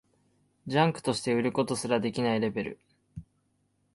[0.65, 2.79] ジャンクとして売ることすらできないレベル